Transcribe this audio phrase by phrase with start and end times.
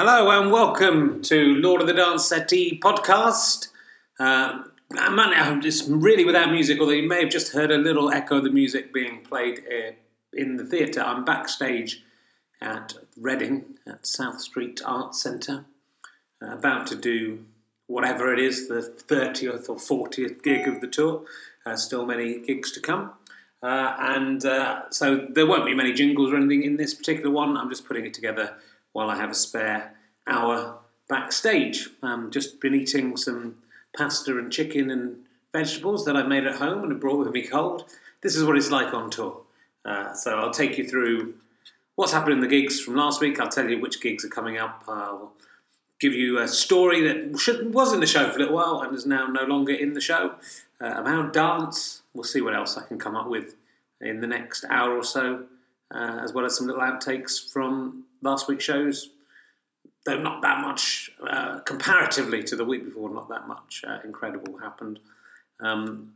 [0.00, 3.66] Hello and welcome to Lord of the Dance Settee podcast.
[4.20, 4.62] Uh,
[4.96, 8.44] I'm just really without music, although you may have just heard a little echo of
[8.44, 9.60] the music being played
[10.32, 11.00] in the theatre.
[11.00, 12.04] I'm backstage
[12.60, 15.64] at Reading at South Street Arts Centre,
[16.40, 17.44] about to do
[17.88, 21.24] whatever it is, the 30th or 40th gig of the tour.
[21.66, 23.14] Uh, still many gigs to come.
[23.64, 27.56] Uh, and uh, so there won't be many jingles or anything in this particular one.
[27.56, 28.58] I'm just putting it together
[28.92, 29.94] while I have a spare
[30.26, 31.88] hour backstage.
[32.02, 33.56] Um, just been eating some
[33.96, 35.16] pasta and chicken and
[35.52, 37.84] vegetables that I've made at home and have brought with me cold.
[38.22, 39.40] This is what it's like on tour.
[39.84, 41.34] Uh, so I'll take you through
[41.94, 43.40] what's happened in the gigs from last week.
[43.40, 44.84] I'll tell you which gigs are coming up.
[44.86, 45.32] I'll
[45.98, 48.94] give you a story that should, was in the show for a little while and
[48.94, 50.34] is now no longer in the show
[50.80, 52.02] uh, about dance.
[52.14, 53.56] We'll see what else I can come up with
[54.00, 55.44] in the next hour or so,
[55.92, 59.10] uh, as well as some little outtakes from last week's shows.
[60.06, 64.58] Though not that much, uh, comparatively to the week before, not that much uh, incredible
[64.58, 65.00] happened.
[65.60, 66.14] Um,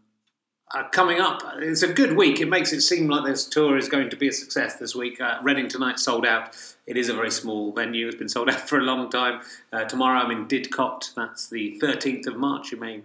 [0.74, 2.40] uh, coming up, it's a good week.
[2.40, 5.20] It makes it seem like this tour is going to be a success this week.
[5.20, 6.56] Uh, Reading tonight sold out.
[6.86, 8.06] It is a very small venue.
[8.06, 9.42] It's been sold out for a long time.
[9.72, 11.14] Uh, tomorrow I'm in Didcot.
[11.14, 12.72] That's the 13th of March.
[12.72, 13.02] You may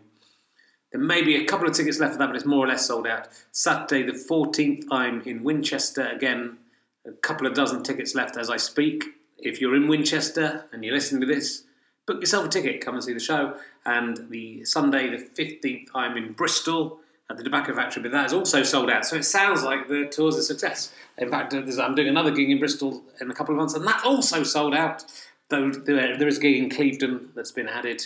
[0.91, 2.87] there may be a couple of tickets left for that, but it's more or less
[2.87, 3.27] sold out.
[3.51, 6.57] Saturday the 14th, I'm in Winchester again.
[7.07, 9.03] A couple of dozen tickets left as I speak.
[9.37, 11.63] If you're in Winchester and you're listening to this,
[12.05, 12.81] book yourself a ticket.
[12.81, 13.57] Come and see the show.
[13.85, 16.99] And the Sunday the 15th, I'm in Bristol
[17.29, 19.05] at the Tobacco Factory, but that is also sold out.
[19.05, 20.93] So it sounds like the tour's a success.
[21.17, 24.03] In fact, I'm doing another gig in Bristol in a couple of months, and that
[24.05, 25.03] also sold out.
[25.49, 28.03] Though there is a gig in Clevedon that's been added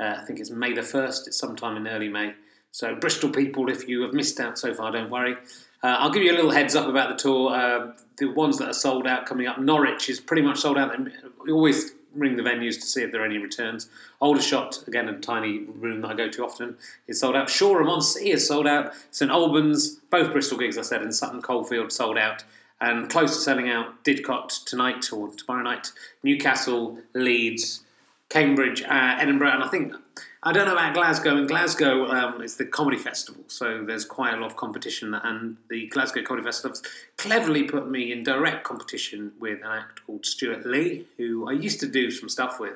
[0.00, 2.32] uh, I think it's May the 1st, it's sometime in early May.
[2.72, 5.36] So, Bristol people, if you have missed out so far, don't worry.
[5.82, 7.54] Uh, I'll give you a little heads up about the tour.
[7.54, 10.94] Uh, the ones that are sold out coming up, Norwich is pretty much sold out.
[11.42, 13.88] We always ring the venues to see if there are any returns.
[14.20, 17.48] Aldershot, again, a tiny room that I go to often, is sold out.
[17.48, 18.92] Shoreham on Sea is sold out.
[19.10, 22.44] St Albans, both Bristol gigs, I said, and Sutton Coldfield sold out.
[22.80, 25.92] And close to selling out, Didcot tonight or tomorrow night,
[26.22, 27.84] Newcastle, Leeds,
[28.30, 29.94] Cambridge, uh, Edinburgh, and I think
[30.42, 31.36] I don't know about Glasgow.
[31.36, 35.12] In Glasgow, um, it's the comedy festival, so there's quite a lot of competition.
[35.12, 36.78] And the Glasgow Comedy Festival
[37.18, 41.78] cleverly put me in direct competition with an actor called Stewart Lee, who I used
[41.80, 42.72] to do some stuff with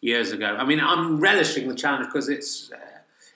[0.00, 0.54] years ago.
[0.56, 2.76] I mean, I'm relishing the challenge because it's uh,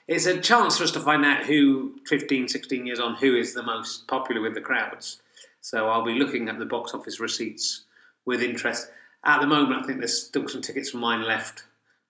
[0.07, 3.53] it's a chance for us to find out who 15, 16 years on who is
[3.53, 5.21] the most popular with the crowds.
[5.59, 7.83] So I'll be looking at the box office receipts
[8.23, 8.89] with interest.
[9.25, 11.63] At the moment, I think there's still some tickets from mine left.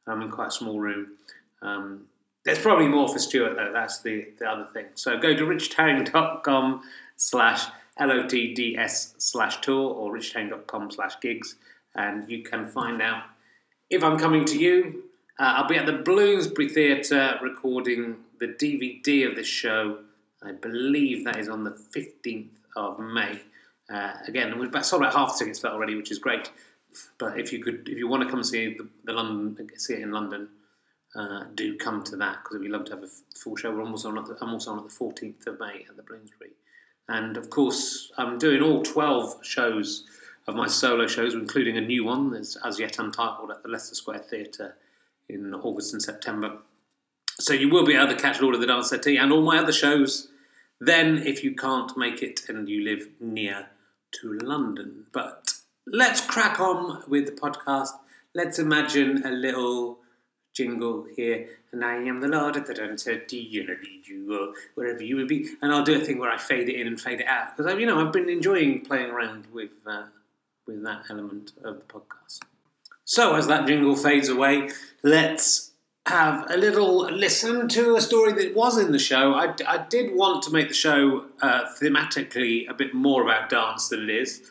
[0.05, 1.13] I'm in quite a small room.
[1.61, 2.05] Um,
[2.43, 3.71] there's probably more for Stewart though.
[3.73, 4.85] That's the, the other thing.
[4.95, 6.83] So go to richardherring.com
[7.17, 7.66] slash
[7.99, 11.55] lotds slash tour or richardherring.com slash gigs
[11.95, 13.23] and you can find out
[13.89, 15.03] if I'm coming to you.
[15.39, 19.99] Uh, I'll be at the Bloomsbury Theatre recording the DVD of this show.
[20.43, 23.41] I believe that is on the 15th of May.
[23.89, 26.51] Uh, again, we've sold out half the tickets for already, which is great.
[27.17, 30.01] But if you could, if you want to come see the, the London, see it
[30.01, 30.47] in London,
[31.15, 33.71] uh, do come to that because we'd love to have a full show.
[33.71, 36.03] We're almost on at the, I'm also on at the 14th of May at the
[36.03, 36.51] Bloomsbury,
[37.07, 40.05] and of course I'm doing all 12 shows
[40.47, 43.95] of my solo shows, including a new one that's as yet untitled at the Leicester
[43.95, 44.75] Square Theatre
[45.29, 46.57] in August and September.
[47.39, 49.57] So you will be able to catch Lord of the Dance Settee and all my
[49.57, 50.29] other shows.
[50.79, 53.67] Then, if you can't make it and you live near
[54.21, 55.53] to London, but
[55.87, 57.89] let's crack on with the podcast.
[58.33, 59.99] Let's imagine a little
[60.55, 61.47] jingle here.
[61.71, 63.19] And I am the Lord of the Dancer.
[63.25, 65.49] Do you know you wherever you would be?
[65.61, 67.79] And I'll do a thing where I fade it in and fade it out because
[67.79, 70.05] you know I've been enjoying playing around with uh,
[70.66, 72.39] with that element of the podcast.
[73.03, 74.69] So as that jingle fades away,
[75.03, 75.71] let's
[76.07, 79.33] have a little listen to a story that was in the show.
[79.33, 83.89] I, I did want to make the show uh, thematically a bit more about dance
[83.89, 84.49] than it is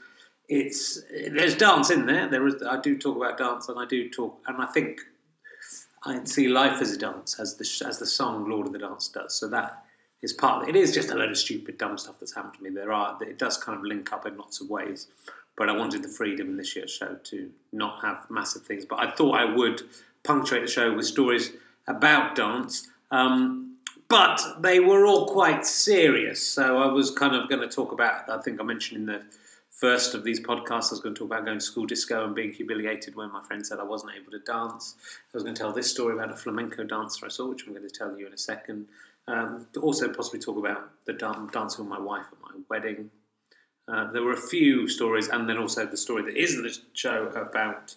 [0.48, 2.28] it's there's dance in there.
[2.28, 5.00] There is I do talk about dance, and I do talk, and I think
[6.06, 9.08] I see life as a dance, as the as the song Lord of the Dance
[9.08, 9.34] does.
[9.34, 9.84] So that
[10.22, 10.76] is part of it.
[10.76, 12.70] It is just a load of stupid, dumb stuff that's happened to me.
[12.70, 15.08] There are it does kind of link up in lots of ways,
[15.56, 18.84] but I wanted the freedom in this year's show to not have massive things.
[18.84, 19.82] But I thought I would
[20.24, 21.52] punctuate the show with stories
[21.86, 22.88] about dance.
[23.10, 23.76] Um,
[24.08, 28.28] but they were all quite serious, so I was kind of going to talk about.
[28.28, 29.22] I think I mentioned in the
[29.74, 32.34] first of these podcasts, I was going to talk about going to school disco and
[32.34, 34.94] being humiliated when my friend said I wasn't able to dance.
[35.32, 37.74] I was going to tell this story about a flamenco dancer I saw, which I'm
[37.74, 38.86] going to tell you in a second.
[39.26, 43.10] Um, also, possibly talk about the dancing with my wife at my wedding.
[43.88, 47.26] Uh, there were a few stories, and then also the story that is the show
[47.34, 47.96] about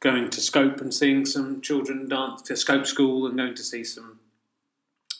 [0.00, 3.84] going to Scope and seeing some children dance to Scope School and going to see
[3.84, 4.18] some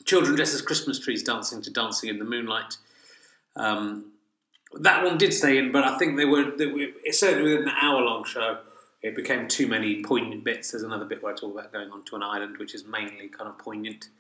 [0.05, 2.76] children dressed as Christmas trees dancing to Dancing in the Moonlight.
[3.56, 4.10] Um,
[4.75, 7.75] that one did stay in, but I think they were, they were certainly within an
[7.81, 8.58] hour long show.
[9.02, 10.70] It became too many poignant bits.
[10.70, 13.49] There's another bit where I talk about going onto an island, which is mainly kind
[13.49, 14.11] of poignant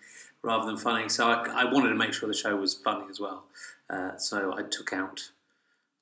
[0.42, 1.08] rather than funny.
[1.08, 3.44] So I, I wanted to make sure the show was funny as well.
[3.90, 5.20] Uh, so I took out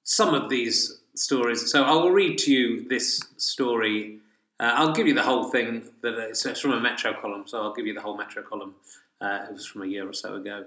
[0.05, 1.71] some of these stories.
[1.71, 4.19] So I will read to you this story.
[4.61, 5.91] Uh, I'll give you the whole thing.
[6.03, 8.75] That it's, it's, from a Metro column, so I'll give you the whole Metro column.
[9.21, 10.65] Uh, it was from a year or so ago,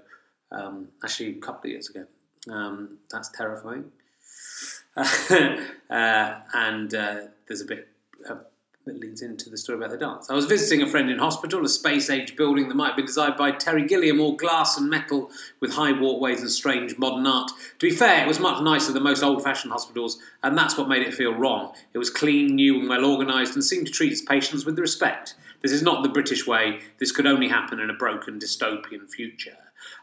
[0.50, 2.04] um, actually a couple of years ago.
[2.50, 3.84] Um, that's terrifying.
[5.90, 7.86] Uh, and uh, there's a bit
[8.84, 10.28] that leads into the story about the dance.
[10.28, 13.06] I was visiting a friend in hospital, a space age building that might have been
[13.06, 15.30] designed by Terry Gilliam, all glass and metal
[15.60, 17.50] with high walkways and strange modern art.
[17.78, 20.88] To be fair, it was much nicer than most old fashioned hospitals, and that's what
[20.88, 21.74] made it feel wrong.
[21.94, 25.34] It was clean, new, and well organised, and seemed to treat its patients with respect.
[25.62, 29.56] This is not the British way, this could only happen in a broken dystopian future.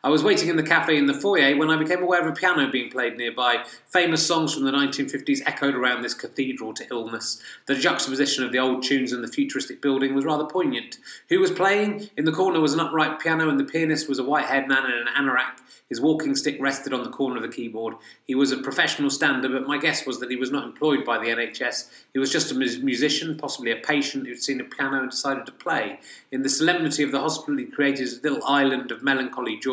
[0.03, 2.31] I was waiting in the cafe in the foyer when I became aware of a
[2.31, 3.63] piano being played nearby.
[3.87, 7.41] Famous songs from the 1950s echoed around this cathedral to illness.
[7.65, 10.97] The juxtaposition of the old tunes and the futuristic building was rather poignant.
[11.29, 12.09] Who was playing?
[12.17, 14.85] In the corner was an upright piano, and the pianist was a white haired man
[14.85, 15.59] in an anorak
[15.89, 17.95] his walking stick rested on the corner of the keyboard.
[18.25, 21.17] He was a professional stander, but my guess was that he was not employed by
[21.17, 21.89] the NHS.
[22.13, 25.51] He was just a musician, possibly a patient who'd seen a piano and decided to
[25.51, 25.99] play.
[26.31, 29.68] In the solemnity of the hospital, he created his little island of melancholy joy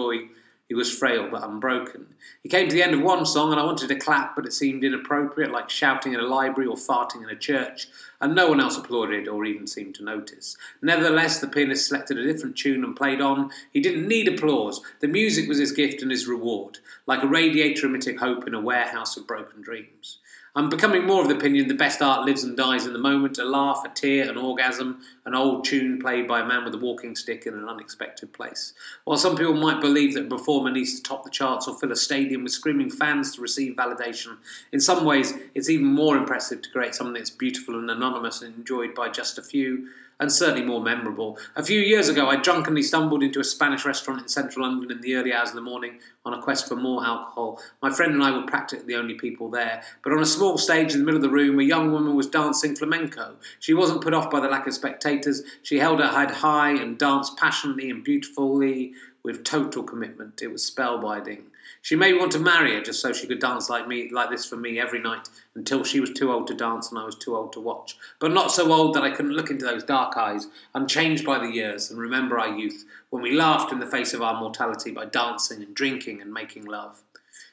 [0.68, 2.06] he was frail but unbroken.
[2.42, 4.52] He came to the end of one song and I wanted to clap, but it
[4.52, 7.86] seemed inappropriate, like shouting in a library or farting in a church,
[8.20, 10.56] and no one else applauded or even seemed to notice.
[10.82, 13.50] Nevertheless, the pianist selected a different tune and played on.
[13.72, 14.80] He didn't need applause.
[15.00, 18.60] The music was his gift and his reward, like a radiator emitting hope in a
[18.60, 20.18] warehouse of broken dreams.
[20.56, 23.36] I'm becoming more of the opinion the best art lives and dies in the moment
[23.36, 26.78] a laugh, a tear, an orgasm, an old tune played by a man with a
[26.78, 28.72] walking stick in an unexpected place.
[29.04, 31.92] While some people might believe that a performer needs to top the charts or fill
[31.92, 34.38] a stadium with screaming fans to receive validation,
[34.72, 38.56] in some ways it's even more impressive to create something that's beautiful and anonymous and
[38.56, 39.88] enjoyed by just a few
[40.18, 41.38] and certainly more memorable.
[41.56, 45.00] A few years ago, I drunkenly stumbled into a Spanish restaurant in central London in
[45.00, 47.60] the early hours of the morning on a quest for more alcohol.
[47.82, 49.82] My friend and I were practically the only people there.
[50.02, 52.26] But on a small stage in the middle of the room, a young woman was
[52.26, 53.36] dancing flamenco.
[53.60, 55.42] She wasn't put off by the lack of spectators.
[55.62, 60.40] She held her head high and danced passionately and beautifully with total commitment.
[60.40, 61.42] It was spellbinding.
[61.86, 64.44] She may want to marry her just so she could dance like me, like this
[64.44, 67.36] for me every night until she was too old to dance and I was too
[67.36, 67.96] old to watch.
[68.18, 71.46] But not so old that I couldn't look into those dark eyes, unchanged by the
[71.48, 75.04] years, and remember our youth when we laughed in the face of our mortality by
[75.04, 77.04] dancing and drinking and making love.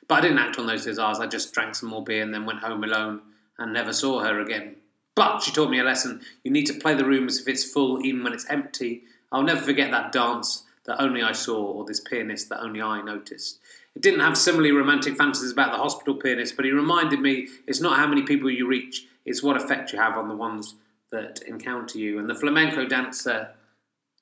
[0.07, 1.19] But I didn't act on those desires.
[1.19, 3.21] I just drank some more beer and then went home alone
[3.59, 4.77] and never saw her again.
[5.13, 6.21] But she taught me a lesson.
[6.43, 9.03] You need to play the room as if it's full, even when it's empty.
[9.31, 13.01] I'll never forget that dance that only I saw, or this pianist that only I
[13.03, 13.59] noticed.
[13.95, 17.81] It didn't have similarly romantic fantasies about the hospital pianist, but he reminded me it's
[17.81, 20.75] not how many people you reach, it's what effect you have on the ones
[21.11, 22.19] that encounter you.
[22.19, 23.51] And the flamenco dancer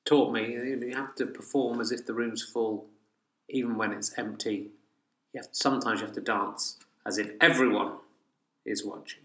[0.06, 2.85] taught me you have to perform as if the room's full,
[3.50, 4.71] even when it's empty.
[5.33, 7.94] You have sometimes you have to dance as if everyone
[8.65, 9.21] is watching.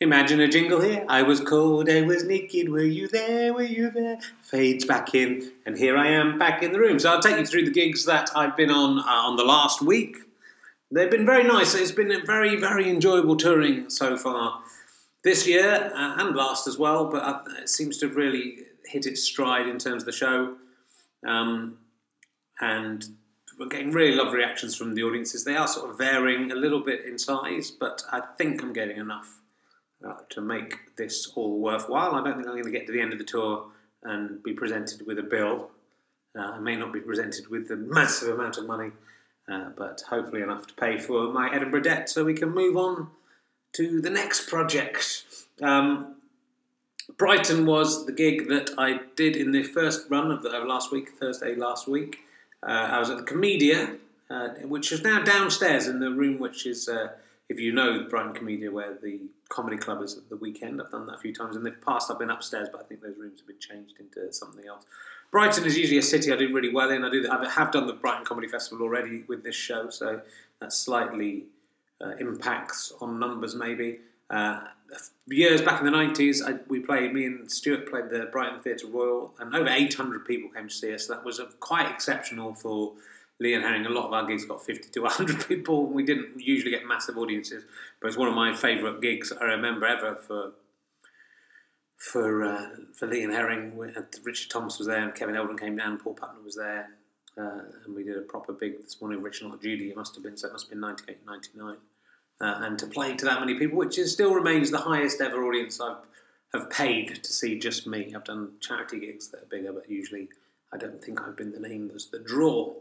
[0.00, 1.04] Imagine a jingle here.
[1.08, 2.68] I was cold, I was naked.
[2.68, 3.52] Were you there?
[3.52, 4.20] Were you there?
[4.42, 7.00] Fades back in, and here I am back in the room.
[7.00, 9.82] So I'll take you through the gigs that I've been on uh, on the last
[9.82, 10.18] week.
[10.92, 11.74] They've been very nice.
[11.74, 14.60] It's been a very, very enjoyable touring so far
[15.24, 17.06] this year uh, and last as well.
[17.06, 20.54] But uh, it seems to have really hit its stride in terms of the show,
[21.26, 21.76] um,
[22.60, 23.04] and
[23.58, 25.42] we're getting really lovely reactions from the audiences.
[25.42, 28.98] They are sort of varying a little bit in size, but I think I'm getting
[28.98, 29.37] enough
[30.06, 32.14] uh, to make this all worthwhile.
[32.14, 33.66] I don't think I'm going to get to the end of the tour
[34.02, 35.70] and be presented with a bill.
[36.38, 38.92] Uh, I may not be presented with a massive amount of money,
[39.50, 43.08] uh, but hopefully enough to pay for my Edinburgh debt so we can move on
[43.72, 45.24] to the next project.
[45.60, 46.14] Um,
[47.16, 50.92] Brighton was the gig that I did in the first run of, the, of last
[50.92, 52.20] week, Thursday last week.
[52.62, 53.98] Uh, I was at the Komedia,
[54.30, 56.88] uh, which is now downstairs in the room which is
[57.48, 61.06] if you know Brighton Komedia, where the comedy club is at the weekend, I've done
[61.06, 61.56] that a few times.
[61.56, 64.32] In the past, I've been upstairs, but I think those rooms have been changed into
[64.32, 64.84] something else.
[65.30, 67.04] Brighton is usually a city I do really well in.
[67.04, 67.28] I do.
[67.30, 70.20] I have done the Brighton Comedy Festival already with this show, so
[70.60, 71.44] that slightly
[72.00, 73.98] uh, impacts on numbers maybe.
[74.30, 74.60] Uh,
[75.26, 77.12] years back in the nineties, we played.
[77.12, 80.74] Me and Stewart played the Brighton Theatre Royal, and over eight hundred people came to
[80.74, 81.06] see us.
[81.06, 82.94] That was quite exceptional for
[83.40, 85.86] Lee and Herring, a lot of our gigs got 50 to 100 people.
[85.86, 87.64] We didn't usually get massive audiences,
[88.00, 90.52] but it's one of my favourite gigs I remember ever for
[91.96, 93.76] for uh, for Lee and Herring.
[93.76, 95.98] We had, Richard Thomas was there, and Kevin Eldon came down.
[95.98, 96.90] Paul Putner was there,
[97.36, 99.22] uh, and we did a proper big this morning.
[99.22, 100.48] Richard not Judy, it must have been so.
[100.48, 101.76] It must have been 98, 99.
[102.40, 105.44] Uh, and to play to that many people, which is, still remains the highest ever
[105.44, 105.96] audience I've
[106.52, 108.12] have paid to see just me.
[108.14, 110.28] I've done charity gigs that are bigger, but usually
[110.72, 112.74] I don't think I've been the name that's the draw.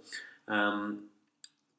[0.47, 1.03] Um,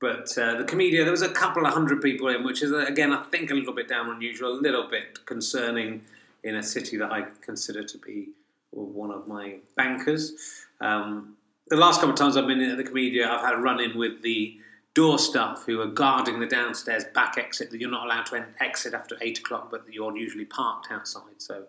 [0.00, 2.84] but uh, the Komedia, there was a couple of hundred people in, which is, uh,
[2.86, 6.02] again, I think a little bit down unusual, a little bit concerning
[6.44, 8.28] in a city that I consider to be
[8.70, 10.34] one of my bankers.
[10.80, 11.36] Um,
[11.68, 13.98] the last couple of times I've been in the Komedia, I've had a run in
[13.98, 14.58] with the
[14.94, 18.94] door staff who are guarding the downstairs back exit that you're not allowed to exit
[18.94, 21.38] after eight o'clock, but you're usually parked outside.
[21.38, 21.64] So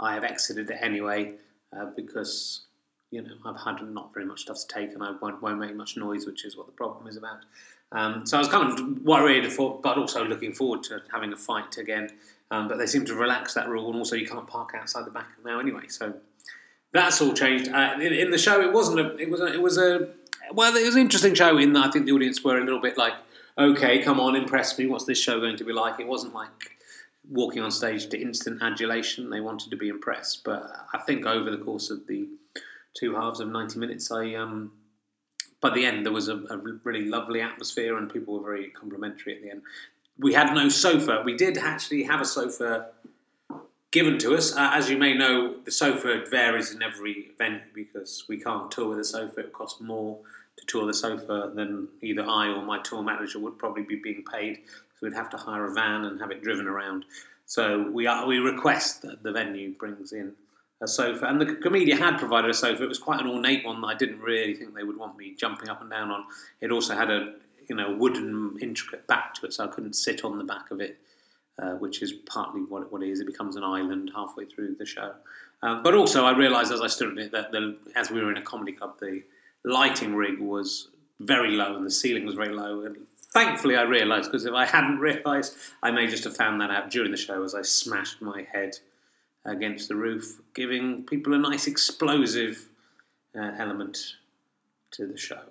[0.00, 1.34] I have exited it anyway
[1.76, 2.66] uh, because
[3.10, 5.74] you know I've had not very much stuff to take and I won't, won't make
[5.74, 7.38] much noise, which is what the problem is about.
[7.92, 11.36] Um, so I was kind of worried, for, but also looking forward to having a
[11.36, 12.10] fight again.
[12.50, 15.10] Um, but they seem to relax that rule, and also you can't park outside the
[15.10, 15.88] back now anyway.
[15.88, 16.14] So
[16.92, 17.68] that's all changed.
[17.68, 19.16] Uh, in, in, the show, it wasn't a.
[19.16, 19.40] It was.
[19.40, 20.08] A, it was a.
[20.52, 22.80] Well, it was an interesting show in that I think the audience were a little
[22.80, 23.12] bit like,
[23.58, 24.86] okay, come on, impress me.
[24.86, 26.00] What's this show going to be like?
[26.00, 26.78] It wasn't like
[27.28, 29.28] walking on stage to instant adulation.
[29.28, 30.44] They wanted to be impressed.
[30.44, 32.28] But I think over the course of the
[32.94, 34.72] two halves of 90 minutes, I um,
[35.60, 39.36] by the end there was a, a, really lovely atmosphere and people were very complimentary
[39.36, 39.62] at the end.
[40.18, 41.22] We had no sofa.
[41.24, 42.88] We did actually have a sofa
[43.90, 44.54] given to us.
[44.54, 48.90] Uh, as you may know, the sofa varies in every event because we can't tour
[48.90, 49.40] with a sofa.
[49.40, 50.18] It costs more
[50.56, 54.24] to tour the sofa than either I or my tour manager would probably be being
[54.30, 54.60] paid.
[54.66, 57.04] So we'd have to hire a van and have it driven around.
[57.46, 60.34] So we are, we request that the venue brings in
[60.80, 62.84] a sofa, and the Komedia had provided a sofa.
[62.84, 65.34] It was quite an ornate one that I didn't really think they would want me
[65.36, 66.24] jumping up and down on.
[66.60, 67.34] It also had a
[67.68, 70.80] you know wooden intricate back to it, so I couldn't sit on the back of
[70.80, 70.98] it,
[71.60, 73.20] uh, which is partly what it, what it is.
[73.20, 75.14] It becomes an island halfway through the show.
[75.62, 78.30] Um, but also, I realised as I stood in it that the, as we were
[78.30, 79.22] in a comedy club, the
[79.64, 80.88] lighting rig was
[81.20, 82.82] very low and the ceiling was very low.
[82.82, 82.96] And
[83.32, 86.90] thankfully, I realised because if I hadn't realised, I may just have found that out
[86.90, 88.78] during the show as I smashed my head
[89.48, 92.68] against the roof, giving people a nice explosive
[93.38, 93.98] uh, element
[94.92, 95.42] to the show.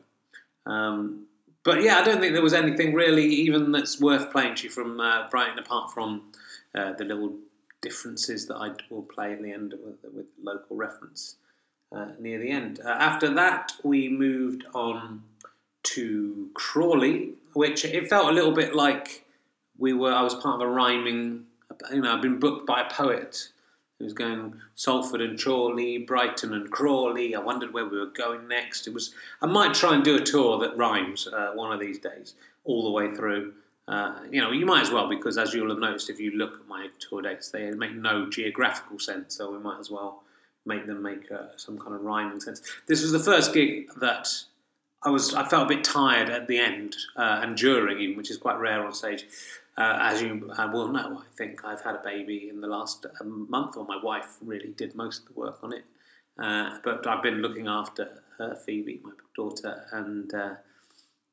[0.66, 1.26] Um,
[1.64, 4.70] but yeah, I don't think there was anything really even that's worth playing to you
[4.70, 6.32] from uh, Brighton apart from
[6.76, 7.36] uh, the little
[7.82, 11.36] differences that I will play at the end with, with local reference
[11.92, 12.80] uh, near the end.
[12.84, 15.24] Uh, after that, we moved on
[15.84, 19.26] to Crawley, which it felt a little bit like
[19.78, 20.14] we were.
[20.14, 21.46] I was part of a rhyming.
[21.92, 23.50] You know, I've been booked by a poet
[24.00, 27.34] it was going Salford and Chorley, Brighton and Crawley.
[27.34, 28.88] I wondered where we were going next.
[28.88, 29.14] It was.
[29.42, 32.84] I might try and do a tour that rhymes uh, one of these days, all
[32.84, 33.54] the way through.
[33.88, 36.60] Uh, you know, you might as well because, as you'll have noticed, if you look
[36.60, 39.36] at my tour dates, they make no geographical sense.
[39.36, 40.24] So we might as well
[40.66, 42.62] make them make uh, some kind of rhyming sense.
[42.86, 44.28] This was the first gig that
[45.02, 45.34] I was.
[45.34, 48.60] I felt a bit tired at the end uh, and during, even, which is quite
[48.60, 49.26] rare on stage.
[49.78, 53.06] Uh, as you uh, will know, I think I've had a baby in the last
[53.24, 55.86] month, or my wife really did most of the work on it.
[56.40, 60.56] Uh, but I've been looking after her, Phoebe, my daughter, and uh,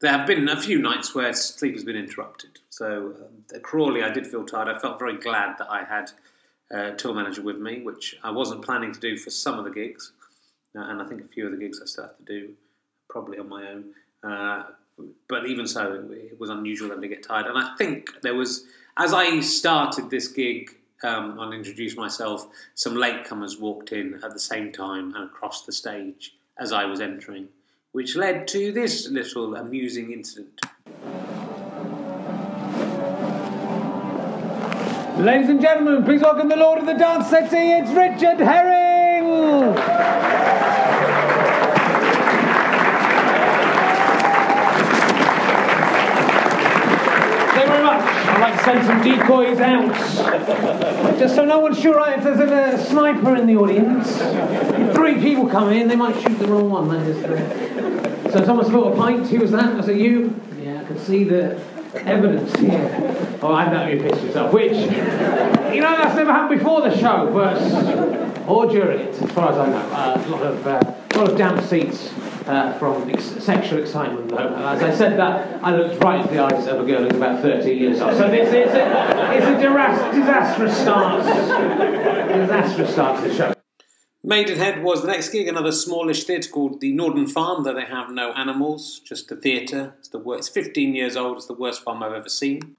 [0.00, 2.58] there have been a few nights where sleep has been interrupted.
[2.68, 3.14] So
[3.54, 4.68] uh, Crawley, I did feel tired.
[4.68, 6.10] I felt very glad that I had
[6.70, 9.70] a tour manager with me, which I wasn't planning to do for some of the
[9.70, 10.12] gigs,
[10.76, 12.52] uh, and I think a few of the gigs I still have to do,
[13.08, 13.84] probably on my own
[15.28, 17.46] but even so, it was unusual then to get tired.
[17.46, 20.70] And I think there was, as I started this gig
[21.02, 25.72] um, and introduced myself, some latecomers walked in at the same time and across the
[25.72, 27.48] stage as I was entering,
[27.92, 30.60] which led to this little amusing incident.
[35.18, 40.43] Ladies and gentlemen, please welcome the Lord of the Dance Settee, it's Richard Herring!
[48.64, 49.94] Send some decoys out.
[51.18, 54.94] Just so no one's sure right, if there's a, a sniper in the audience, if
[54.94, 56.90] three people come in, they might shoot the wrong one.
[56.96, 59.76] Is, so someone spilled a pint, who was that?
[59.76, 60.40] Was it you?
[60.60, 61.60] Yeah, I can see the
[61.94, 63.38] evidence here.
[63.42, 67.30] Oh, I know you pissed yourself, which, you know, that's never happened before the show,
[67.32, 69.76] but, or during it, as far as I know.
[69.76, 72.10] Uh, a lot of, uh, lot of damp seats
[72.46, 74.54] uh, from ex- sexual excitement, though.
[74.54, 77.42] As I said that, I looked right into the eyes of a girl who's about
[77.42, 78.16] 13 years old.
[78.16, 81.24] So this is a, it's a disastrous start.
[81.24, 83.54] disastrous start to the show.
[84.26, 88.10] Maidenhead was the next gig, another smallish theatre called the Norden Farm, though they have
[88.10, 89.94] no animals, just a theatre.
[89.98, 90.40] It's the worst.
[90.40, 91.36] It's 15 years old.
[91.36, 92.76] It's the worst farm I've ever seen.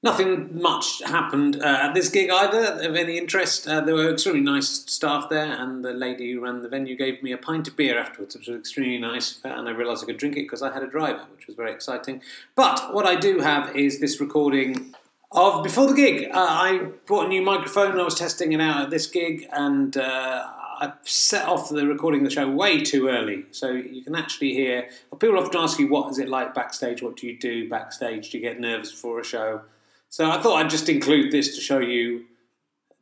[0.00, 3.66] Nothing much happened uh, at this gig either of any interest.
[3.66, 7.20] Uh, there were extremely nice staff there, and the lady who ran the venue gave
[7.20, 9.40] me a pint of beer afterwards, which was extremely nice.
[9.42, 11.72] And I realised I could drink it because I had a driver, which was very
[11.72, 12.22] exciting.
[12.54, 14.94] But what I do have is this recording
[15.32, 16.30] of before the gig.
[16.32, 19.48] Uh, I bought a new microphone and I was testing it out at this gig,
[19.52, 20.46] and uh,
[20.80, 24.54] I set off the recording of the show way too early, so you can actually
[24.54, 24.88] hear.
[25.18, 27.02] People often ask you, "What is it like backstage?
[27.02, 28.30] What do you do backstage?
[28.30, 29.62] Do you get nervous before a show?"
[30.08, 32.24] So I thought I'd just include this to show you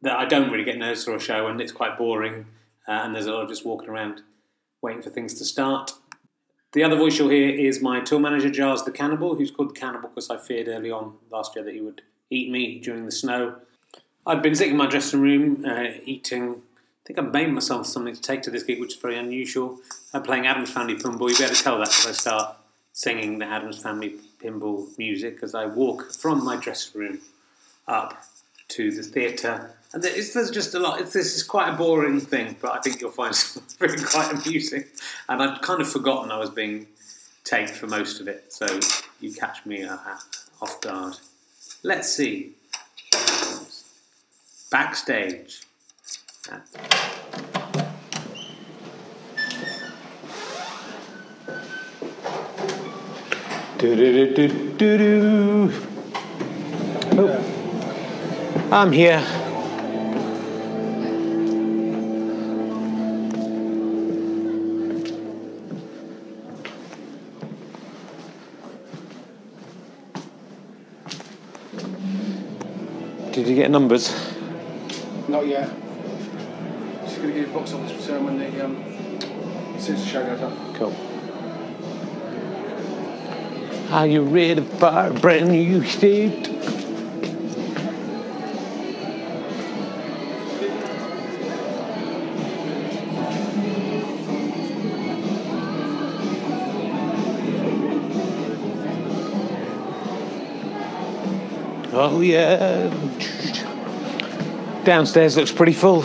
[0.02, 2.46] that I don't really get nervous for a show, and it's quite boring,
[2.86, 4.22] uh, and there's a lot of just walking around
[4.82, 5.92] waiting for things to start.
[6.72, 9.80] The other voice you'll hear is my tour manager, Giles the Cannibal, who's called the
[9.80, 13.12] Cannibal because I feared early on last year that he would eat me during the
[13.12, 13.56] snow.
[14.26, 16.50] I'd been sitting in my dressing room uh, eating.
[16.50, 19.78] I think I made myself something to take to this gig, which is very unusual.
[20.12, 21.28] I'm playing Addams Family Pinball.
[21.30, 22.56] You'll be able to tell that if I start
[22.92, 24.16] singing the Addams Family
[24.46, 27.20] Pinball music as I walk from my dressing room
[27.88, 28.22] up
[28.68, 29.70] to the theatre.
[29.92, 31.00] And there's, there's just a lot.
[31.00, 33.34] It's, this is quite a boring thing, but I think you'll find
[33.80, 34.84] it quite amusing.
[35.28, 36.86] And I'd kind of forgotten I was being
[37.44, 38.66] taped for most of it, so
[39.20, 39.96] you catch me uh,
[40.60, 41.16] off guard.
[41.82, 42.52] Let's see.
[44.70, 45.62] Backstage.
[57.18, 58.68] Oh.
[58.72, 59.20] I'm here.
[73.32, 74.14] Did you get numbers?
[75.28, 75.68] Not yet.
[77.06, 78.82] She's going to give you a box office return when the um,
[79.74, 80.74] the show goes up.
[80.76, 81.05] Cool.
[83.90, 86.48] Are you ready for a brand new state?
[101.92, 102.92] Oh yeah.
[104.84, 106.02] Downstairs looks pretty full.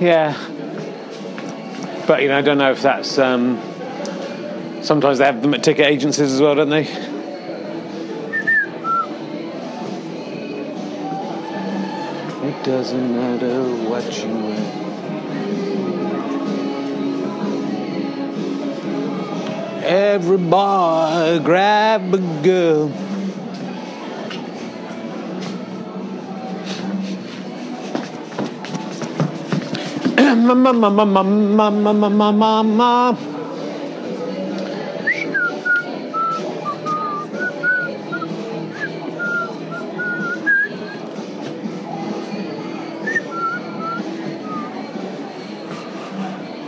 [0.00, 0.51] Yeah.
[2.06, 3.18] But you know, I don't know if that's.
[3.18, 3.60] Um,
[4.82, 6.82] sometimes they have them at ticket agencies as well, don't they?
[12.44, 14.82] It doesn't matter what you wear.
[19.84, 23.11] Every boy grab a girl.
[30.42, 33.16] mama, mama, mama, mama, mama.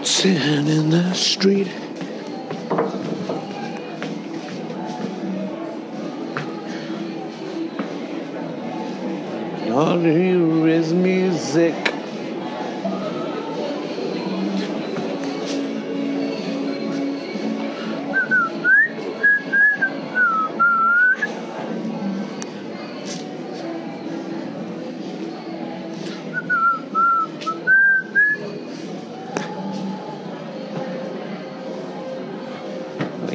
[0.03, 1.69] Sitting in the street.
[9.71, 11.84] All you is music.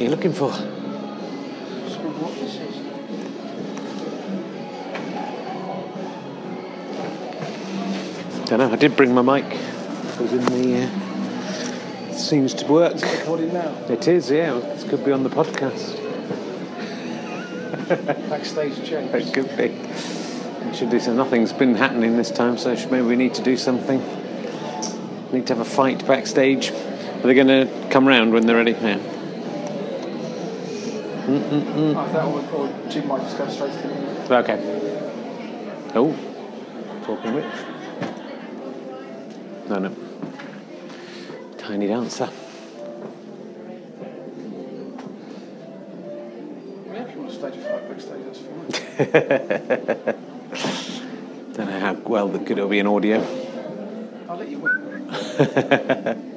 [0.00, 0.50] Are you looking for?
[0.50, 2.76] Just wonder what this is.
[8.48, 8.72] Don't know.
[8.72, 9.44] I did bring my mic.
[9.44, 10.84] It was in the.
[10.84, 12.94] Uh, seems to work.
[12.94, 13.74] Recording now.
[13.90, 14.54] It is, yeah.
[14.54, 15.98] This could be on the podcast.
[18.30, 19.14] Backstage change.
[19.14, 19.68] It could be.
[20.66, 21.16] We should do some.
[21.16, 24.00] Nothing's been happening this time, so maybe we need to do something.
[25.30, 26.70] Need to have a fight backstage.
[26.70, 28.72] Are they going to come round when they're ready?
[28.72, 28.98] Yeah.
[31.36, 34.36] I thought or, or Jim might just go straight to the.
[34.38, 34.58] Okay.
[35.94, 36.12] Oh,
[37.04, 37.44] talking which?
[39.68, 39.94] No, no.
[41.58, 42.28] Tiny dancer.
[46.92, 48.64] Yeah, if you want to stage a fight backstage, that's fine.
[51.54, 53.20] Don't know how well that could be in audio.
[54.28, 56.36] I'll let you win.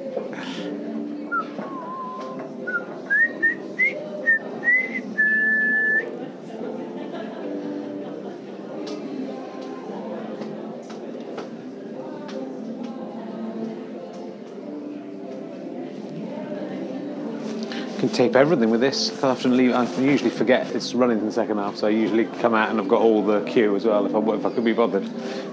[18.06, 19.22] can tape everything with this.
[19.22, 19.72] I to leave.
[19.72, 22.78] I usually forget it's running in the second half, so I usually come out and
[22.78, 25.04] I've got all the cue as well if I, if I could be bothered.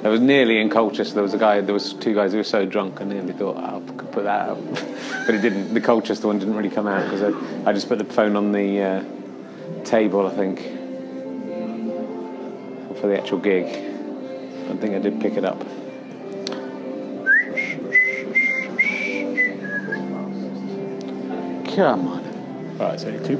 [0.01, 1.13] There was nearly in Colchester.
[1.13, 1.61] There was a guy.
[1.61, 4.23] There was two guys who were so drunk, I nearly thought oh, I could put
[4.23, 4.63] that out,
[5.25, 5.73] but it didn't.
[5.73, 8.51] The Colchester one didn't really come out because I, I just put the phone on
[8.51, 10.59] the uh, table, I think,
[12.99, 13.65] for the actual gig.
[13.65, 15.59] I think I did pick it up.
[21.75, 22.30] Come on.
[22.81, 23.37] Right, it's only two.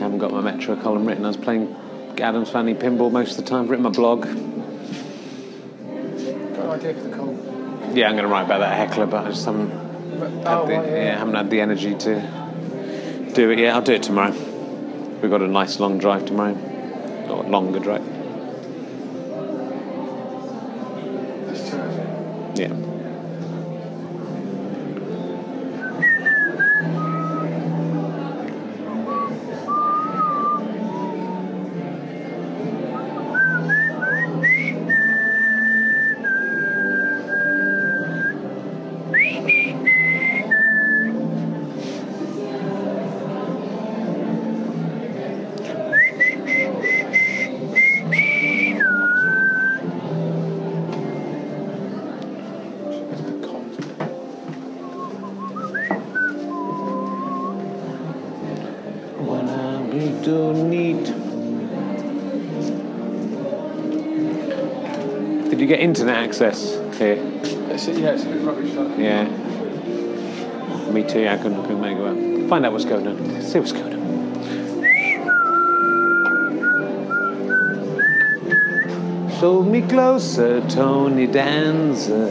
[0.00, 1.24] haven't got my Metro column written.
[1.24, 1.76] I was playing
[2.18, 3.62] Addams Family Pinball most of the time.
[3.62, 4.22] I've written my blog.
[4.22, 4.40] Got an
[6.70, 7.34] idea for the call.
[7.94, 9.68] Yeah, I'm going to write about that heckler, but I just haven't
[10.18, 10.94] But, had oh, the, right, yeah.
[10.96, 13.76] yeah, haven't had the energy to do it yet.
[13.76, 14.32] I'll do it tomorrow.
[15.22, 16.56] We've got a nice long drive tomorrow,
[17.30, 18.23] or longer drive.
[22.56, 22.93] Yeah.
[65.94, 67.16] Internet access here?
[67.70, 68.72] It's, yeah, it's a bit rubbish.
[68.98, 69.28] Yeah.
[70.90, 71.28] Me too.
[71.28, 72.48] I couldn't, couldn't make it work.
[72.48, 73.40] Find out what's going on.
[73.40, 74.00] See what's going on.
[79.38, 82.26] Hold me closer, Tony Danza.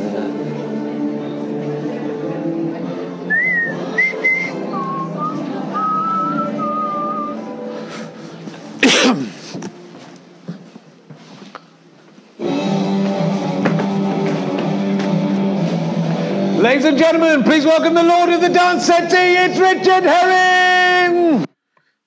[16.93, 21.43] And gentlemen, please welcome the Lord of the Dance Settee, it's Richard Herring!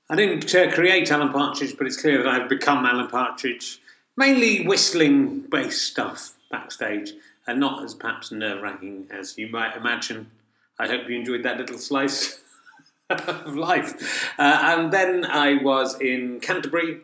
[0.09, 3.81] I didn't uh, create Alan Partridge, but it's clear that I've become Alan Partridge.
[4.17, 7.15] Mainly whistling bass stuff backstage,
[7.49, 10.31] and not as perhaps nerve wracking as you might imagine.
[10.79, 12.41] I hope you enjoyed that little slice
[13.11, 14.31] of life.
[14.39, 17.01] Uh, and then I was in Canterbury,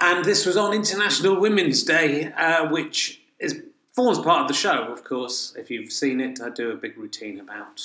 [0.00, 3.62] and this was on International Women's Day, uh, which is
[3.96, 5.54] forms part of the show, of course.
[5.56, 7.80] If you've seen it, I do a big routine about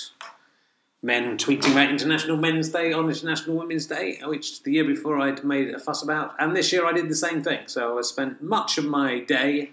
[1.02, 5.44] men tweeting about International Men's Day on International Women's Day, which the year before I'd
[5.44, 7.62] made a fuss about, and this year I did the same thing.
[7.66, 9.72] So I spent much of my day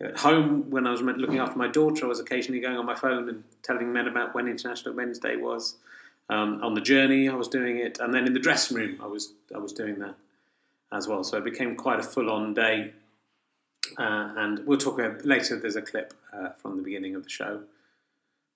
[0.00, 2.06] at home when I was looking after my daughter.
[2.06, 5.36] I was occasionally going on my phone and telling men about when International Men's Day
[5.36, 5.76] was.
[6.28, 9.06] Um, on the journey, I was doing it, and then in the dressing room, I
[9.06, 10.14] was I was doing that
[10.92, 11.22] as well.
[11.24, 12.92] So it became quite a full-on day.
[13.98, 15.56] Uh, and we'll talk about later.
[15.56, 17.62] There's a clip uh, from the beginning of the show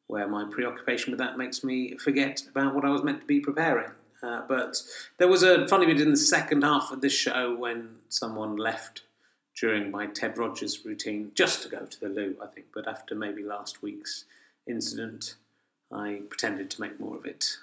[0.07, 3.41] where my preoccupation with that makes me forget about what I was meant to be
[3.41, 3.91] preparing.
[4.23, 4.83] Uh, but
[5.19, 9.03] there was a funny bit in the second half of this show when someone left
[9.59, 12.67] during my Ted Rogers routine just to go to the loo, I think.
[12.75, 14.25] But after maybe last week's
[14.67, 15.35] incident,
[15.93, 17.57] I pretended to make more of it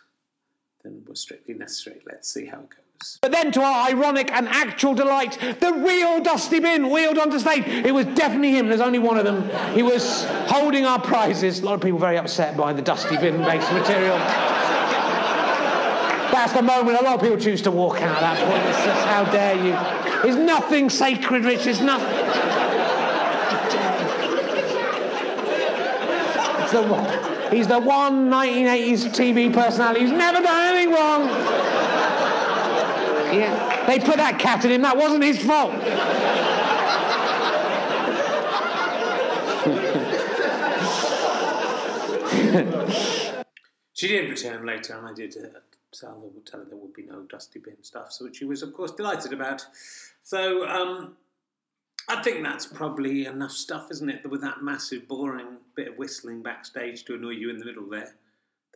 [0.84, 2.02] than was strictly necessary.
[2.06, 2.87] Let's see how it goes.
[3.22, 7.64] But then, to our ironic and actual delight, the real Dusty Bin wheeled onto stage.
[7.68, 8.70] It was definitely him.
[8.70, 9.50] There's only one of them.
[9.76, 11.60] He was holding our prizes.
[11.60, 14.18] A lot of people very upset by the Dusty Bin based material.
[16.32, 18.64] That's the moment a lot of people choose to walk out at that point.
[18.66, 20.22] It's just, how dare you?
[20.24, 21.66] There's nothing sacred, Rich.
[21.66, 22.08] There's nothing.
[26.64, 27.28] It's the.
[27.50, 31.87] He's the one 1980s TV personality who's never done anything wrong.
[33.34, 33.86] Yeah.
[33.88, 34.82] They put that cat in him.
[34.82, 35.74] That wasn't his fault.
[43.94, 45.60] She did return later, and I did uh,
[45.92, 48.62] tell her, tell her there would be no dusty bin stuff, so which she was,
[48.62, 49.66] of course, delighted about.
[50.24, 51.18] So um,
[52.08, 54.30] I think that's probably enough stuff, isn't it?
[54.30, 58.14] With that massive, boring bit of whistling backstage to annoy you in the middle there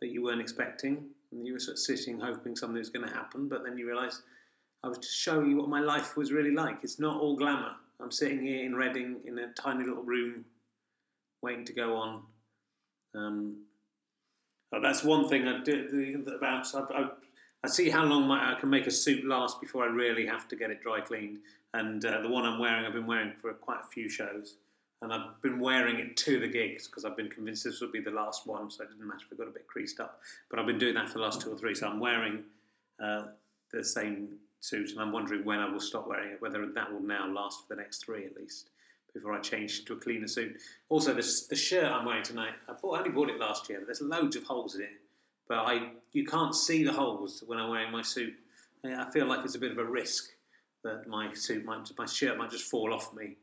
[0.01, 3.13] that you weren't expecting, and you were sort of sitting hoping something was going to
[3.13, 4.23] happen, but then you realise
[4.83, 6.79] I was just showing you what my life was really like.
[6.83, 7.73] It's not all glamour.
[8.01, 10.43] I'm sitting here in Reading in a tiny little room,
[11.41, 12.21] waiting to go on.
[13.13, 13.57] Um,
[14.73, 16.65] oh, that's one thing I do about.
[16.73, 17.09] I, I,
[17.63, 20.47] I see how long my, I can make a suit last before I really have
[20.47, 21.39] to get it dry cleaned.
[21.75, 24.55] And uh, the one I'm wearing, I've been wearing for quite a few shows,
[25.03, 28.01] and I've been wearing it to the gigs because I've been convinced this would be
[28.01, 30.21] the last one, so it didn't matter if it got a bit creased up.
[30.49, 32.43] But I've been doing that for the last two or three, so I'm wearing
[33.01, 33.25] uh,
[33.71, 34.29] the same
[34.61, 37.61] suit, and I'm wondering when I will stop wearing it, whether that will now last
[37.61, 38.69] for the next three at least
[39.13, 40.55] before I change to a cleaner suit.
[40.87, 43.79] Also, this, the shirt I'm wearing tonight, I, bought, I only bought it last year,
[43.79, 44.89] but there's loads of holes in it.
[45.49, 48.33] But I, you can't see the holes when I'm wearing my suit.
[48.85, 50.29] I feel like it's a bit of a risk
[50.85, 53.35] that my suit might, my shirt might just fall off me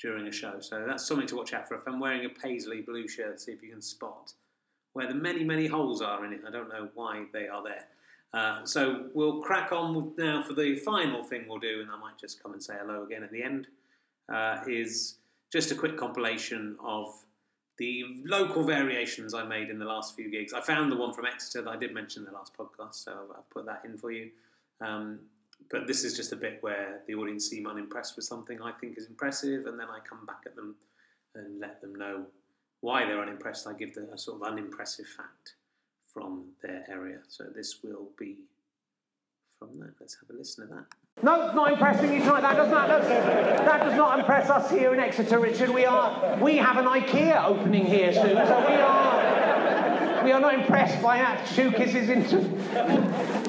[0.00, 0.58] during a show.
[0.58, 1.76] So that's something to watch out for.
[1.76, 4.32] If I'm wearing a paisley blue shirt, see if you can spot
[4.92, 6.40] where the many, many holes are in it.
[6.46, 7.86] I don't know why they are there.
[8.34, 12.18] Uh, so we'll crack on now for the final thing we'll do, and I might
[12.18, 13.66] just come and say hello again at the end
[14.32, 15.16] uh, is
[15.52, 17.12] just a quick compilation of
[17.78, 20.52] the local variations I made in the last few gigs.
[20.54, 23.12] I found the one from Exeter that I did mention in the last podcast, so
[23.36, 24.30] I've put that in for you.
[24.80, 25.20] Um,
[25.70, 28.96] but this is just a bit where the audience seem unimpressed with something I think
[28.96, 30.74] is impressive, and then I come back at them
[31.34, 32.24] and let them know
[32.80, 33.66] why they're unimpressed.
[33.66, 35.54] I give them a sort of unimpressive fact
[36.12, 37.18] from their area.
[37.28, 38.36] So this will be
[39.58, 39.92] from that.
[40.00, 40.84] Let's have a listen to that.
[41.22, 42.40] No, not impressing you tonight.
[42.40, 42.88] That does not.
[42.88, 43.06] That,
[43.64, 45.70] that does not impress us here in Exeter, Richard.
[45.70, 46.38] We are.
[46.42, 50.24] We have an IKEA opening here soon, so we are.
[50.24, 51.48] We are not impressed by that.
[51.48, 52.22] Two kisses in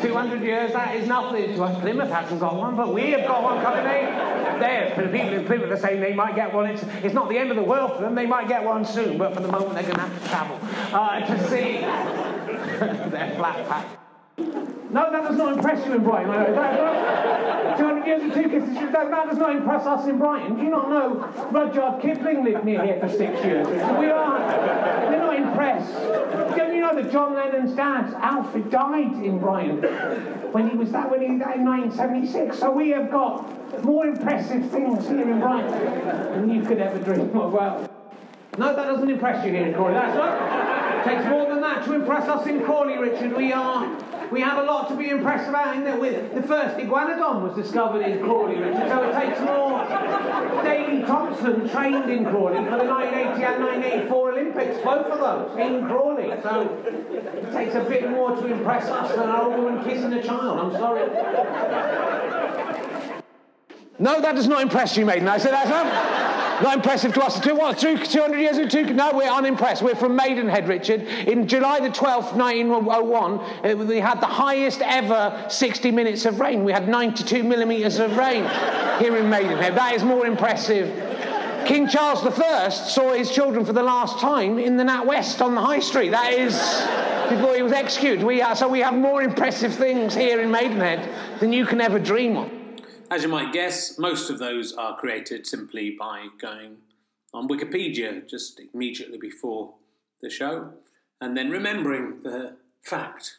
[0.01, 0.73] 200 years.
[0.73, 1.79] That is nothing to us.
[1.81, 4.59] Plymouth hasn't got one, but we have got one coming in.
[4.59, 6.69] There, for the people in Plymouth are saying they might get one.
[6.69, 8.15] It's, it's not the end of the world for them.
[8.15, 10.59] They might get one soon, but for the moment they're going to have to travel
[10.93, 12.32] uh, to see
[13.11, 13.99] their flat pack.
[14.37, 16.29] No, that does not impress you in Brighton.
[16.31, 16.55] I know.
[16.55, 20.57] That, 200 years two kisses, that, that does not impress us in Brighton.
[20.57, 23.67] Do you not know Rudyard Kipling lived near here for six years?
[23.67, 25.93] We are, we're not impressed.
[26.55, 29.81] Don't you know that John Lennon's dad, Alfred, died in Brighton
[30.51, 32.59] when he was that when he died in 1976?
[32.59, 37.35] So we have got more impressive things here in Brighton than you could ever dream
[37.35, 37.51] of.
[37.51, 37.89] Well,
[38.59, 39.93] no, that doesn't impress you here in Crawley.
[39.93, 40.82] That's not.
[41.03, 43.35] Takes more than that to impress us in Crawley, Richard.
[43.35, 43.97] We are
[44.33, 45.95] we have a lot to be impressed about in there.
[45.95, 49.85] With the first iguanodon was discovered in Crawley, Richard, so it takes more.
[50.63, 55.85] Daley Thompson trained in Crawley for the 1980 and 1984 Olympics, both of those in
[55.85, 56.33] Crawley.
[56.41, 56.61] So
[57.13, 60.59] it takes a bit more to impress us than an old woman kissing a child.
[60.59, 61.07] I'm sorry.
[63.99, 65.27] No, that does not impress you, maiden.
[65.27, 65.85] I said that's not,
[66.61, 67.39] not impressive to us.
[67.39, 68.85] Two, what, two, 200 years of two?
[68.93, 69.81] No, we're unimpressed.
[69.81, 71.01] We're from Maidenhead, Richard.
[71.01, 76.63] In July the 12th, 1901, uh, we had the highest ever 60 minutes of rain.
[76.63, 78.43] We had 92 millimetres of rain
[78.99, 79.75] here in Maidenhead.
[79.75, 80.87] That is more impressive.
[81.65, 85.55] King Charles I saw his children for the last time in the Nat West on
[85.55, 86.09] the High Street.
[86.09, 86.53] That is
[87.29, 88.23] before he was executed.
[88.23, 92.35] We so we have more impressive things here in Maidenhead than you can ever dream
[92.35, 92.62] of.
[93.13, 96.77] As you might guess, most of those are created simply by going
[97.31, 99.75] on Wikipedia just immediately before
[100.23, 100.73] the show
[101.21, 103.37] and then remembering the fact.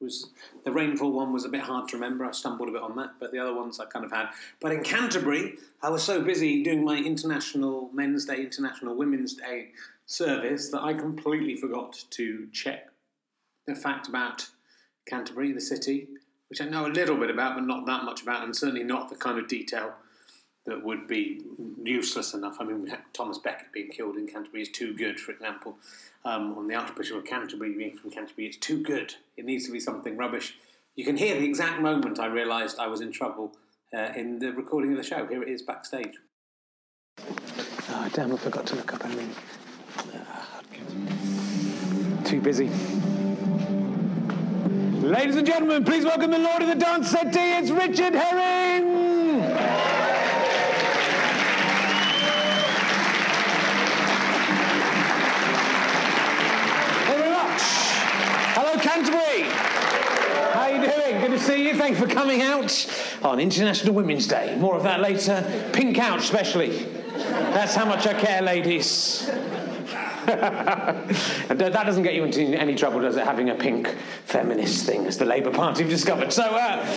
[0.00, 0.30] was
[0.64, 2.24] the rainfall one was a bit hard to remember.
[2.24, 4.28] I stumbled a bit on that, but the other ones I kind of had.
[4.60, 9.70] But in Canterbury, I was so busy doing my International Men's Day, International Women's Day
[10.06, 12.90] service that I completely forgot to check
[13.66, 14.46] the fact about
[15.08, 16.06] Canterbury, the city,
[16.48, 19.08] which I know a little bit about, but not that much about, and certainly not
[19.08, 19.94] the kind of detail
[20.66, 21.42] that would be
[21.82, 22.56] useless enough.
[22.60, 25.76] I mean, Thomas Becket being killed in Canterbury is too good, for example.
[26.24, 29.14] Um, on the Archbishop of Canterbury being from Canterbury, it's too good.
[29.36, 30.56] It needs to be something rubbish.
[30.96, 33.56] You can hear the exact moment I realised I was in trouble
[33.96, 35.26] uh, in the recording of the show.
[35.26, 36.14] Here it is backstage.
[37.18, 39.30] Oh, damn, I forgot to look up I mean,
[40.70, 42.24] anything.
[42.24, 42.68] Too busy.
[45.06, 47.60] Ladies and gentlemen, please welcome the Lord of the Dance Settee.
[47.60, 49.40] It's Richard Herring.
[57.04, 57.62] Thank you very much.
[58.56, 59.42] Hello, Canterbury.
[60.52, 61.20] How you doing?
[61.20, 61.76] Good to see you.
[61.76, 62.74] Thanks for coming out
[63.22, 64.56] on International Women's Day.
[64.56, 65.70] More of that later.
[65.72, 66.84] Pink out, especially.
[67.14, 69.30] That's how much I care, ladies.
[71.50, 73.24] and that doesn't get you into any trouble, does it?
[73.24, 76.32] Having a pink feminist thing, as the Labour Party have discovered.
[76.32, 76.96] So, uh...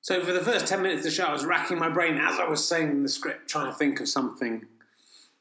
[0.00, 2.38] so for the first ten minutes of the show, I was racking my brain as
[2.38, 4.64] I was saying the script, trying to think of something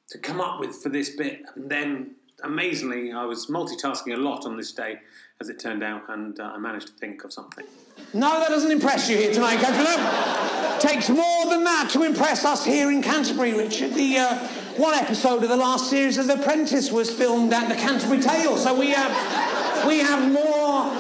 [0.10, 4.46] to come up with for this bit, and then amazingly, I was multitasking a lot
[4.46, 5.00] on this day,
[5.40, 7.66] as it turned out, and uh, I managed to think of something.
[8.14, 10.80] No, that doesn't impress you here tonight, Canterbury.
[10.80, 13.94] Takes more than that to impress us here in Canterbury, Richard.
[13.94, 17.76] The uh, one episode of the last series of The Apprentice was filmed at the
[17.76, 20.92] Canterbury Tales, so we have we have more.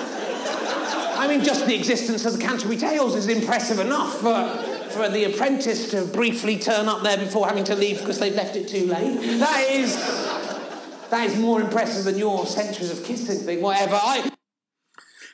[1.18, 4.58] I mean, just the existence of the Canterbury Tales is impressive enough for,
[4.90, 8.56] for the apprentice to briefly turn up there before having to leave because they've left
[8.56, 9.40] it too late.
[9.40, 9.96] That is,
[11.12, 14.00] that is more impressive than your centuries of kissing thing, whatever.
[14.02, 14.32] I,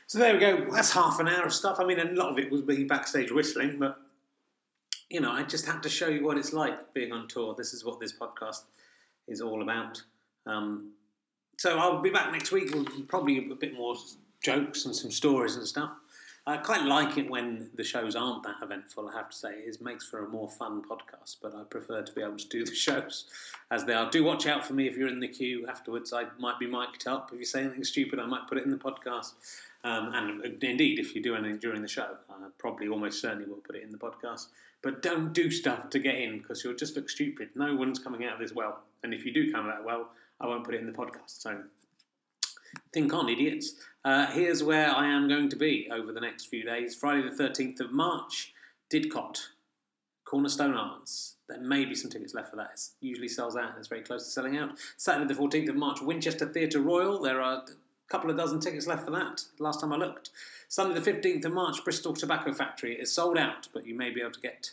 [0.07, 0.69] So there we go.
[0.71, 1.77] That's half an hour of stuff.
[1.79, 3.97] I mean, a lot of it was me backstage whistling, but
[5.09, 7.55] you know, I just had to show you what it's like being on tour.
[7.57, 8.63] This is what this podcast
[9.27, 10.01] is all about.
[10.45, 10.91] Um,
[11.57, 13.95] so I'll be back next week with probably a bit more
[14.41, 15.91] jokes and some stories and stuff.
[16.45, 19.09] I quite like it when the shows aren't that eventful.
[19.09, 21.37] I have to say, it makes for a more fun podcast.
[21.41, 23.25] But I prefer to be able to do the shows
[23.69, 24.09] as they are.
[24.09, 26.13] Do watch out for me if you're in the queue afterwards.
[26.13, 27.31] I might be mic'd up.
[27.33, 29.33] If you say anything stupid, I might put it in the podcast.
[29.83, 33.57] Um, and indeed, if you do anything during the show, I probably almost certainly will
[33.57, 34.47] put it in the podcast.
[34.83, 37.49] But don't do stuff to get in because you'll just look stupid.
[37.55, 38.79] No one's coming out of this well.
[39.03, 40.09] And if you do come out well,
[40.39, 41.41] I won't put it in the podcast.
[41.41, 41.63] So
[42.93, 43.75] think on, idiots.
[44.05, 46.95] Uh, here's where I am going to be over the next few days.
[46.95, 48.53] Friday the 13th of March,
[48.91, 49.39] Didcot,
[50.25, 51.35] Cornerstone Arts.
[51.49, 52.71] There may be some tickets left for that.
[52.73, 54.77] It usually sells out and it's very close to selling out.
[54.97, 57.21] Saturday the 14th of March, Winchester Theatre Royal.
[57.21, 57.63] There are
[58.09, 60.31] couple of dozen tickets left for that, last time I looked.
[60.69, 62.95] Sunday the 15th of March, Bristol Tobacco Factory.
[62.95, 64.71] is sold out, but you may be able to get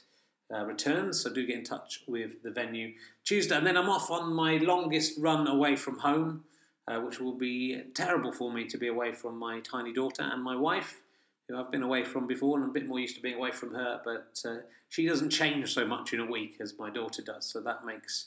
[0.55, 2.93] uh, returns, so do get in touch with the venue.
[3.25, 6.45] Tuesday, and then I'm off on my longest run away from home,
[6.87, 10.43] uh, which will be terrible for me to be away from my tiny daughter and
[10.43, 11.01] my wife,
[11.49, 13.53] who I've been away from before, and I'm a bit more used to being away
[13.53, 14.57] from her, but uh,
[14.89, 18.27] she doesn't change so much in a week as my daughter does, so that makes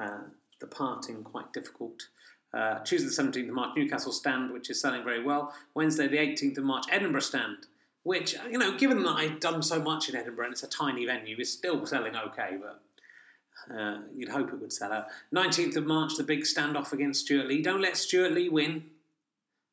[0.00, 0.20] uh,
[0.60, 2.08] the parting quite difficult.
[2.56, 5.52] Uh, Tuesday the 17th of March, Newcastle stand, which is selling very well.
[5.74, 7.66] Wednesday the 18th of March, Edinburgh stand,
[8.02, 11.04] which, you know, given that I've done so much in Edinburgh and it's a tiny
[11.04, 15.08] venue, is still selling okay, but uh, you'd hope it would sell out.
[15.34, 17.60] 19th of March, the big standoff against Stewart Lee.
[17.60, 18.84] Don't let Stewart Lee win.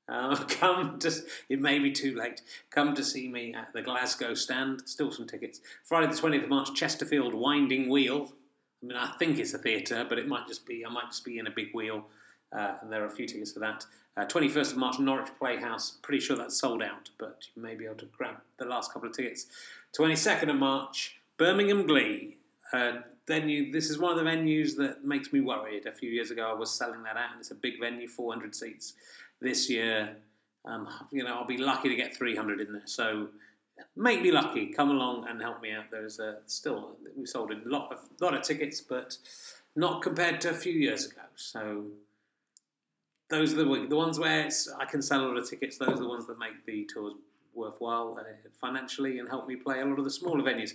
[0.09, 1.13] Uh, come to,
[1.47, 2.41] it may be too late.
[2.69, 4.81] Come to see me at the Glasgow stand.
[4.89, 5.61] Still some tickets.
[5.85, 8.33] Friday the 20th of March, Chesterfield Winding Wheel.
[8.81, 11.23] I mean, I think it's a theatre, but it might just be, I might just
[11.23, 12.07] be in a big wheel.
[12.55, 13.85] Uh, and there are a few tickets for that.
[14.15, 15.97] Uh, 21st of March, Norwich Playhouse.
[16.03, 19.09] Pretty sure that's sold out, but you may be able to grab the last couple
[19.09, 19.47] of tickets.
[19.97, 22.37] 22nd of March, Birmingham Glee.
[22.71, 22.93] Uh,
[23.27, 23.71] venue.
[23.71, 25.85] This is one of the venues that makes me worried.
[25.85, 28.55] A few years ago, I was selling that out, and it's a big venue, 400
[28.55, 28.93] seats.
[29.41, 30.15] This year,
[30.65, 32.81] um, you know, I'll be lucky to get 300 in there.
[32.85, 33.27] So
[33.95, 34.67] make me lucky.
[34.67, 35.85] Come along and help me out.
[35.91, 39.17] There's uh, still we sold a lot of lot of tickets, but
[39.75, 41.21] not compared to a few years ago.
[41.35, 41.85] So
[43.33, 45.77] those are the the ones where I can sell a lot of tickets.
[45.77, 47.13] Those are the ones that make the tours
[47.55, 48.23] worthwhile uh,
[48.59, 50.71] financially and help me play a lot of the smaller venues.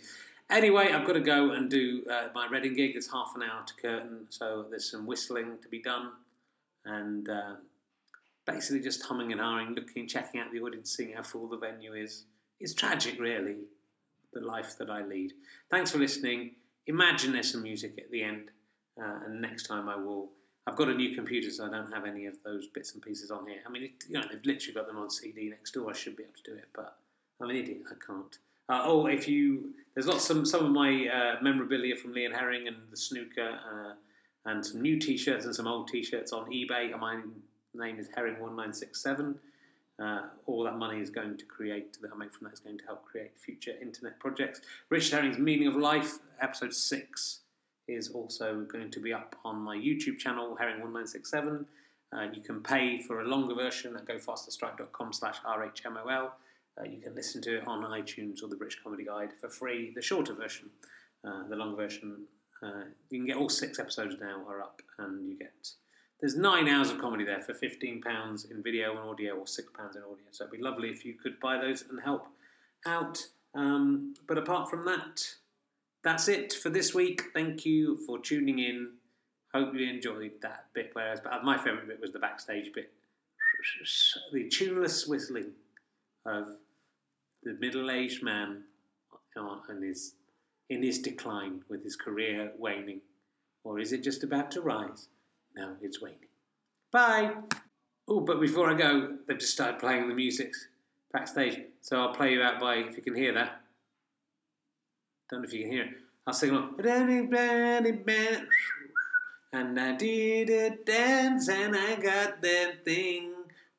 [0.51, 2.93] Anyway, I've got to go and do uh, my Reading gig.
[2.95, 6.13] It's half an hour to curtain, so there's some whistling to be done,
[6.87, 7.55] and uh,
[8.47, 11.93] basically just humming and hawing, looking, checking out the audience, seeing how full the venue
[11.95, 12.25] is.
[12.61, 13.57] It's tragic, really,
[14.33, 15.33] the life that I lead.
[15.71, 16.53] Thanks for listening.
[16.87, 18.51] Imagine there's some music at the end,
[19.01, 20.31] uh, and next time I will.
[20.69, 23.31] I've got a new computer, so I don't have any of those bits and pieces
[23.31, 23.61] on here.
[23.67, 25.91] I mean, it, you know, they've literally got them on CD next door.
[25.91, 26.99] I should be able to do it, but
[27.41, 27.79] I'm an idiot.
[27.91, 28.39] I can't.
[28.69, 32.35] Uh, oh, if you there's lots some some of my uh, memorabilia from Lee and
[32.35, 33.93] Herring and the snooker, uh,
[34.45, 36.99] and some new T-shirts and some old T-shirts on eBay.
[36.99, 37.23] My
[37.75, 39.37] name is Herring one nine six seven.
[39.99, 42.79] Uh, all that money is going to create that I make from that is going
[42.79, 44.61] to help create future internet projects.
[44.91, 47.41] Richard Herring's Meaning of Life, episode six,
[47.89, 51.67] is also going to be up on my YouTube channel, Herring one nine six seven.
[52.15, 56.31] Uh, you can pay for a longer version at gofasterstripe.com slash rhmol.
[56.81, 59.93] Uh, you can listen to it on iTunes or the British Comedy Guide for free.
[59.95, 60.71] The shorter version,
[61.27, 62.25] uh, the long version,
[62.63, 65.71] uh, you can get all six episodes now are up, and you get
[66.21, 69.69] there's nine hours of comedy there for fifteen pounds in video and audio, or six
[69.77, 70.27] pounds in audio.
[70.31, 72.27] So it'd be lovely if you could buy those and help
[72.87, 73.19] out.
[73.55, 75.35] Um, but apart from that,
[76.03, 77.23] that's it for this week.
[77.35, 78.93] Thank you for tuning in.
[79.55, 80.91] Hope you enjoyed that bit.
[80.93, 82.93] Whereas, but my favourite bit was the backstage bit,
[84.33, 85.53] the tuneless whistling
[86.27, 86.57] of
[87.43, 88.65] the middle-aged man
[89.71, 90.15] in his
[90.69, 93.01] in his decline with his career waning,
[93.65, 95.09] or is it just about to rise?
[95.57, 96.19] No, it's waning.
[96.91, 97.35] Bye.
[98.09, 100.53] Oh, but before I go, they've just started playing the music
[101.13, 103.61] backstage, so I'll play you out by if you can hear that.
[105.31, 105.91] Don't know if you can hear it.
[106.27, 106.75] I'll sing along.
[109.53, 113.33] And I did a dance and I got that thing.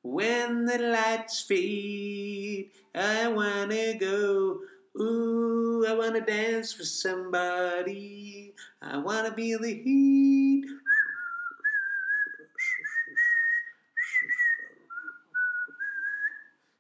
[0.04, 4.62] When the lights fade, I wanna go.
[5.00, 8.54] Ooh, I wanna dance with somebody.
[8.82, 10.66] I wanna be the heat.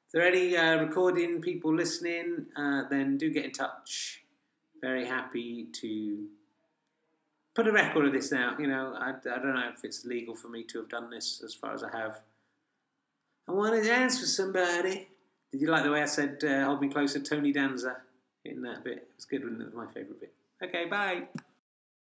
[0.06, 4.19] If there are any uh, recording people listening, uh, then do get in touch.
[4.82, 6.28] Very happy to
[7.56, 8.60] put a record of this out.
[8.60, 11.42] You know, I, I don't know if it's legal for me to have done this
[11.44, 12.22] as far as I have.
[13.48, 15.08] I want to dance with somebody.
[15.52, 17.98] Did you like the way I said, uh, hold me closer, Tony Danza,
[18.46, 18.98] in that bit?
[18.98, 19.48] It was good, it?
[19.48, 20.34] It was my favourite bit.
[20.64, 21.24] Okay, bye.